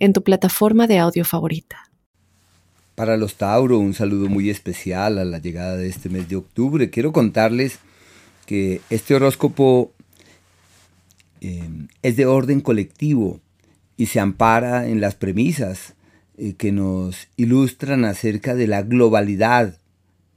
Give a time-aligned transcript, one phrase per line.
[0.00, 1.90] en tu plataforma de audio favorita.
[2.96, 6.90] Para los Tauro, un saludo muy especial a la llegada de este mes de octubre.
[6.90, 7.78] Quiero contarles
[8.46, 9.92] que este horóscopo
[11.40, 11.68] eh,
[12.02, 13.40] es de orden colectivo
[13.96, 15.94] y se ampara en las premisas
[16.36, 19.78] eh, que nos ilustran acerca de la globalidad,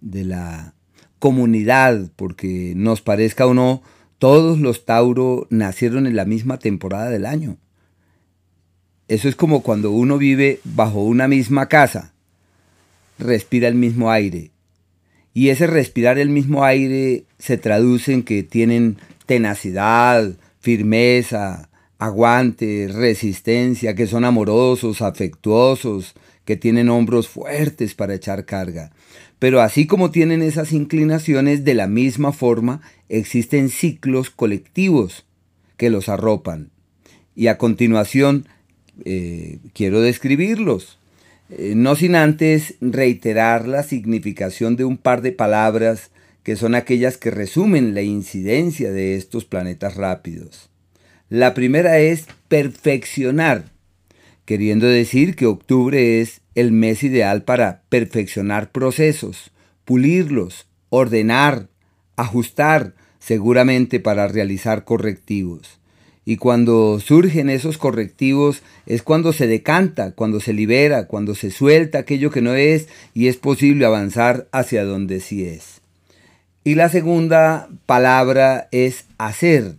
[0.00, 0.74] de la
[1.18, 3.82] comunidad, porque nos parezca o no,
[4.18, 7.56] todos los Tauro nacieron en la misma temporada del año.
[9.08, 12.12] Eso es como cuando uno vive bajo una misma casa,
[13.18, 14.50] respira el mismo aire.
[15.34, 23.94] Y ese respirar el mismo aire se traduce en que tienen tenacidad, firmeza, aguante, resistencia,
[23.94, 28.92] que son amorosos, afectuosos, que tienen hombros fuertes para echar carga.
[29.38, 35.26] Pero así como tienen esas inclinaciones, de la misma forma existen ciclos colectivos
[35.76, 36.70] que los arropan.
[37.34, 38.46] Y a continuación
[39.04, 40.98] eh, quiero describirlos,
[41.50, 46.10] eh, no sin antes reiterar la significación de un par de palabras
[46.42, 50.70] que son aquellas que resumen la incidencia de estos planetas rápidos.
[51.28, 53.70] La primera es perfeccionar,
[54.44, 59.52] queriendo decir que octubre es el mes ideal para perfeccionar procesos,
[59.84, 61.68] pulirlos, ordenar,
[62.16, 65.78] ajustar, seguramente para realizar correctivos.
[66.24, 71.98] Y cuando surgen esos correctivos es cuando se decanta, cuando se libera, cuando se suelta
[71.98, 75.80] aquello que no es y es posible avanzar hacia donde sí es.
[76.64, 79.74] Y la segunda palabra es hacer,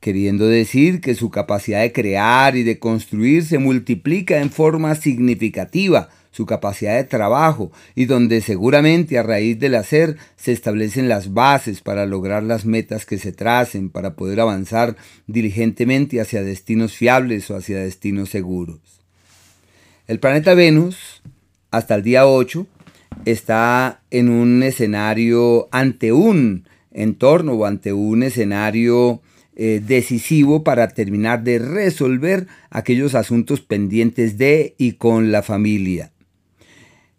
[0.00, 6.08] queriendo decir que su capacidad de crear y de construir se multiplica en forma significativa,
[6.30, 11.80] su capacidad de trabajo y donde seguramente a raíz del hacer se establecen las bases
[11.80, 14.96] para lograr las metas que se tracen, para poder avanzar
[15.26, 18.78] diligentemente hacia destinos fiables o hacia destinos seguros.
[20.06, 21.22] El planeta Venus,
[21.70, 22.66] hasta el día 8,
[23.24, 29.20] está en un escenario ante un entorno o ante un escenario
[29.56, 36.12] eh, decisivo para terminar de resolver aquellos asuntos pendientes de y con la familia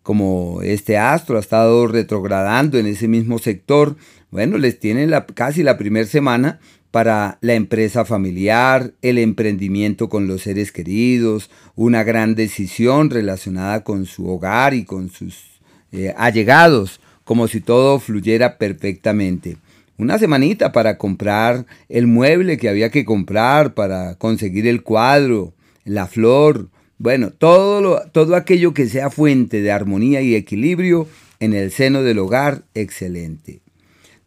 [0.09, 3.96] como este astro ha estado retrogradando en ese mismo sector,
[4.31, 6.59] bueno, les tiene la, casi la primera semana
[6.90, 14.08] para la empresa familiar, el emprendimiento con los seres queridos, una gran decisión relacionada con
[14.08, 15.62] su hogar y con sus
[15.92, 19.58] eh, allegados, como si todo fluyera perfectamente.
[20.00, 25.53] Una semanita para comprar el mueble que había que comprar, para conseguir el cuadro,
[25.86, 31.07] la flor, bueno, todo, todo aquello que sea fuente de armonía y equilibrio
[31.39, 33.61] en el seno del hogar, excelente.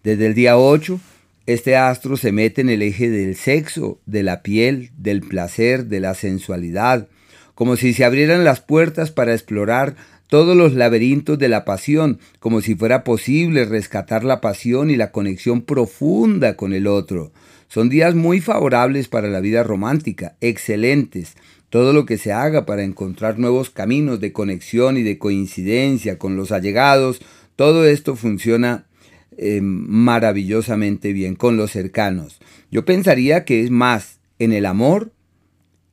[0.02, 0.98] Desde el día 8,
[1.44, 6.00] este astro se mete en el eje del sexo, de la piel, del placer, de
[6.00, 7.08] la sensualidad,
[7.54, 9.94] como si se abrieran las puertas para explorar
[10.28, 15.12] todos los laberintos de la pasión, como si fuera posible rescatar la pasión y la
[15.12, 17.32] conexión profunda con el otro.
[17.68, 21.36] Son días muy favorables para la vida romántica, excelentes,
[21.72, 26.36] todo lo que se haga para encontrar nuevos caminos de conexión y de coincidencia con
[26.36, 27.22] los allegados,
[27.56, 28.84] todo esto funciona
[29.38, 32.40] eh, maravillosamente bien con los cercanos.
[32.70, 35.12] Yo pensaría que es más en el amor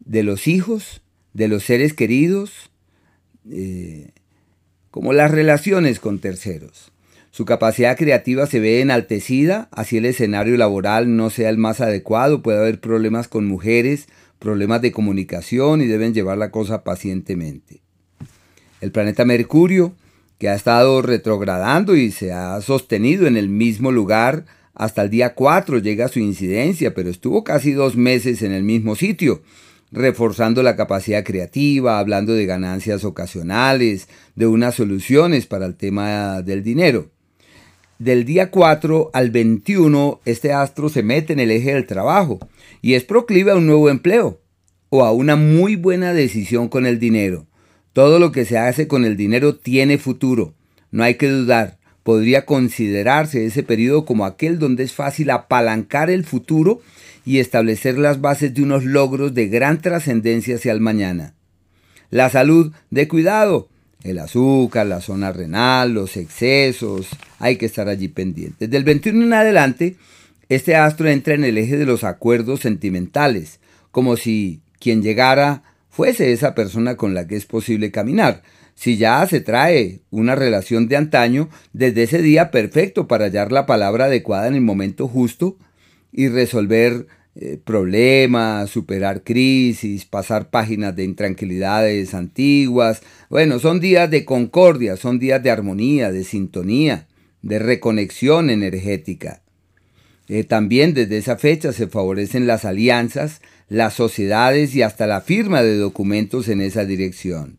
[0.02, 1.02] de los hijos,
[1.34, 2.72] de los seres queridos,
[3.50, 4.10] eh,
[4.92, 6.92] como las relaciones con terceros.
[7.32, 12.42] Su capacidad creativa se ve enaltecida, así el escenario laboral no sea el más adecuado,
[12.42, 14.10] puede haber problemas con mujeres,
[14.40, 17.82] problemas de comunicación y deben llevar la cosa pacientemente.
[18.82, 19.94] El planeta Mercurio,
[20.38, 25.36] que ha estado retrogradando y se ha sostenido en el mismo lugar hasta el día
[25.36, 29.42] 4, llega a su incidencia, pero estuvo casi dos meses en el mismo sitio,
[29.92, 36.64] reforzando la capacidad creativa, hablando de ganancias ocasionales, de unas soluciones para el tema del
[36.64, 37.10] dinero.
[38.00, 42.40] Del día 4 al 21, este astro se mete en el eje del trabajo
[42.82, 44.40] y es proclive a un nuevo empleo
[44.88, 47.46] o a una muy buena decisión con el dinero.
[47.92, 50.54] Todo lo que se hace con el dinero tiene futuro,
[50.92, 51.78] no hay que dudar.
[52.04, 56.80] Podría considerarse ese periodo como aquel donde es fácil apalancar el futuro
[57.26, 61.34] y establecer las bases de unos logros de gran trascendencia hacia el mañana.
[62.12, 63.68] La salud de cuidado,
[64.04, 67.08] el azúcar, la zona renal, los excesos,
[67.40, 68.70] hay que estar allí pendientes.
[68.70, 69.96] Del 21 en adelante,
[70.48, 73.60] este astro entra en el eje de los acuerdos sentimentales,
[73.92, 78.42] como si quien llegara fuese esa persona con la que es posible caminar.
[78.74, 83.66] Si ya se trae una relación de antaño, desde ese día perfecto para hallar la
[83.66, 85.58] palabra adecuada en el momento justo
[86.14, 87.08] y resolver
[87.42, 93.02] eh, problemas, superar crisis, pasar páginas de intranquilidades antiguas.
[93.30, 97.08] Bueno, son días de concordia, son días de armonía, de sintonía,
[97.42, 99.42] de reconexión energética.
[100.28, 103.40] Eh, también desde esa fecha se favorecen las alianzas,
[103.70, 107.58] las sociedades y hasta la firma de documentos en esa dirección.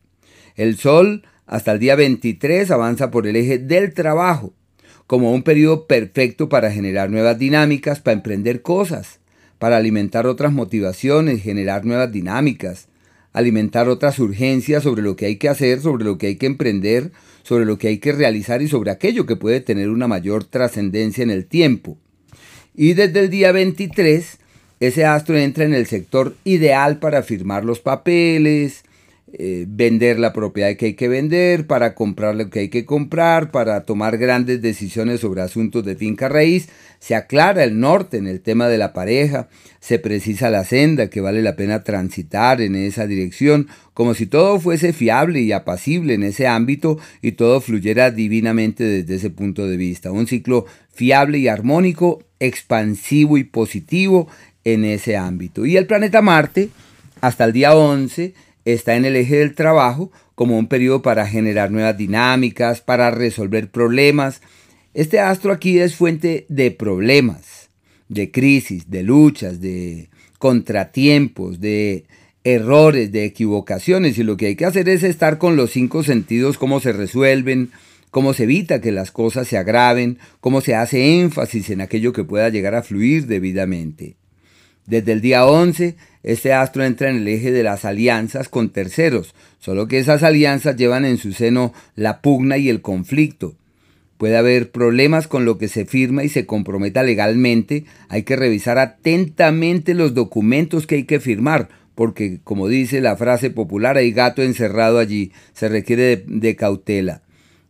[0.56, 4.52] El Sol hasta el día 23 avanza por el eje del trabajo,
[5.06, 9.19] como un periodo perfecto para generar nuevas dinámicas, para emprender cosas,
[9.60, 12.88] para alimentar otras motivaciones, generar nuevas dinámicas,
[13.34, 17.12] alimentar otras urgencias sobre lo que hay que hacer, sobre lo que hay que emprender,
[17.42, 21.22] sobre lo que hay que realizar y sobre aquello que puede tener una mayor trascendencia
[21.22, 21.98] en el tiempo.
[22.74, 24.38] Y desde el día 23
[24.80, 28.84] ese astro entra en el sector ideal para firmar los papeles,
[29.32, 33.50] eh, vender la propiedad que hay que vender, para comprar lo que hay que comprar,
[33.50, 36.68] para tomar grandes decisiones sobre asuntos de finca raíz.
[36.98, 39.48] Se aclara el norte en el tema de la pareja,
[39.78, 44.58] se precisa la senda que vale la pena transitar en esa dirección, como si todo
[44.58, 49.76] fuese fiable y apacible en ese ámbito y todo fluyera divinamente desde ese punto de
[49.76, 50.10] vista.
[50.10, 54.28] Un ciclo fiable y armónico, expansivo y positivo
[54.64, 55.66] en ese ámbito.
[55.66, 56.68] Y el planeta Marte,
[57.20, 58.34] hasta el día 11,
[58.64, 63.70] está en el eje del trabajo como un periodo para generar nuevas dinámicas, para resolver
[63.70, 64.40] problemas.
[64.94, 67.68] Este astro aquí es fuente de problemas,
[68.08, 70.08] de crisis, de luchas, de
[70.38, 72.04] contratiempos, de
[72.44, 74.18] errores, de equivocaciones.
[74.18, 77.70] Y lo que hay que hacer es estar con los cinco sentidos, cómo se resuelven,
[78.10, 82.24] cómo se evita que las cosas se agraven, cómo se hace énfasis en aquello que
[82.24, 84.16] pueda llegar a fluir debidamente.
[84.86, 89.34] Desde el día 11, este astro entra en el eje de las alianzas con terceros,
[89.58, 93.54] solo que esas alianzas llevan en su seno la pugna y el conflicto.
[94.18, 98.78] Puede haber problemas con lo que se firma y se comprometa legalmente, hay que revisar
[98.78, 104.42] atentamente los documentos que hay que firmar, porque como dice la frase popular, hay gato
[104.42, 107.22] encerrado allí, se requiere de, de cautela.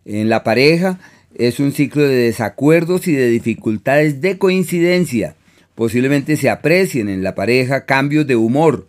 [0.05, 0.99] En la pareja
[1.37, 5.37] es un ciclo de desacuerdos y de dificultades de coincidencia
[5.81, 8.87] Posiblemente se aprecien en la pareja cambios de humor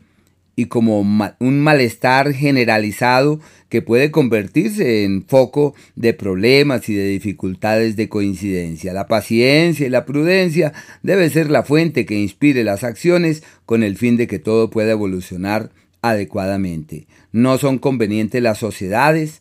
[0.57, 3.39] y como un malestar generalizado
[3.69, 8.91] que puede convertirse en foco de problemas y de dificultades de coincidencia.
[8.91, 13.95] La paciencia y la prudencia debe ser la fuente que inspire las acciones con el
[13.95, 15.71] fin de que todo pueda evolucionar
[16.01, 17.07] adecuadamente.
[17.31, 19.40] No son convenientes las sociedades,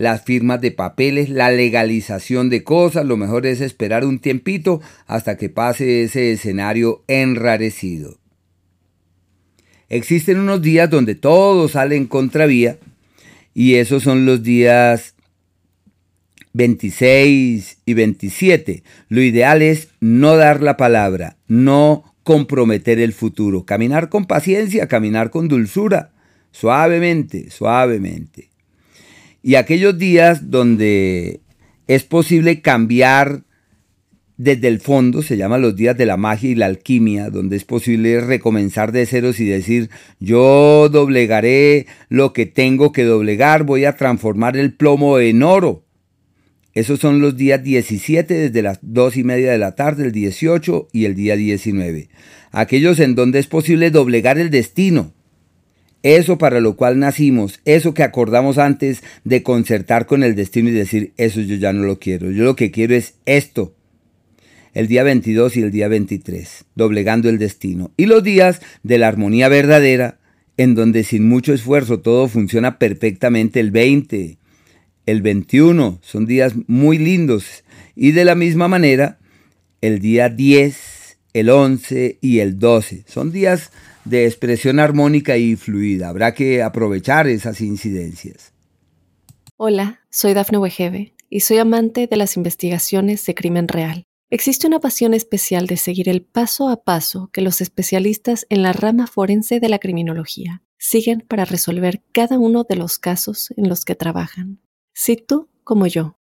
[0.00, 5.36] las firmas de papeles, la legalización de cosas, lo mejor es esperar un tiempito hasta
[5.36, 8.18] que pase ese escenario enrarecido.
[9.90, 12.78] Existen unos días donde todo sale en contravía
[13.52, 15.16] y esos son los días
[16.54, 18.82] 26 y 27.
[19.10, 25.28] Lo ideal es no dar la palabra, no comprometer el futuro, caminar con paciencia, caminar
[25.28, 26.12] con dulzura,
[26.52, 28.49] suavemente, suavemente
[29.42, 31.40] y aquellos días donde
[31.86, 33.44] es posible cambiar
[34.36, 37.64] desde el fondo, se llaman los días de la magia y la alquimia, donde es
[37.64, 43.96] posible recomenzar de ceros y decir, yo doblegaré lo que tengo que doblegar, voy a
[43.96, 45.84] transformar el plomo en oro.
[46.72, 50.88] Esos son los días 17 desde las 2 y media de la tarde, el 18
[50.90, 52.08] y el día 19.
[52.50, 55.12] Aquellos en donde es posible doblegar el destino,
[56.02, 60.72] eso para lo cual nacimos, eso que acordamos antes de concertar con el destino y
[60.72, 63.74] decir, eso yo ya no lo quiero, yo lo que quiero es esto.
[64.72, 67.90] El día 22 y el día 23, doblegando el destino.
[67.96, 70.18] Y los días de la armonía verdadera,
[70.56, 74.38] en donde sin mucho esfuerzo todo funciona perfectamente, el 20,
[75.06, 77.64] el 21, son días muy lindos.
[77.96, 79.18] Y de la misma manera,
[79.80, 80.99] el día 10,
[81.32, 83.70] el 11 y el 12, son días
[84.04, 86.08] de expresión armónica y fluida.
[86.08, 88.52] Habrá que aprovechar esas incidencias.
[89.56, 94.04] Hola, soy Dafne Wegebe y soy amante de las investigaciones de crimen real.
[94.30, 98.72] Existe una pasión especial de seguir el paso a paso que los especialistas en la
[98.72, 103.84] rama forense de la criminología siguen para resolver cada uno de los casos en los
[103.84, 104.60] que trabajan.
[104.94, 106.16] Si tú, como yo,